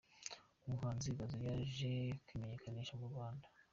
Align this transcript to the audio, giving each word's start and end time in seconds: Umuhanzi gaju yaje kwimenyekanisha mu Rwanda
Umuhanzi 0.67 1.07
gaju 1.17 1.37
yaje 1.47 1.91
kwimenyekanisha 2.25 2.93
mu 2.99 3.05
Rwanda 3.11 3.47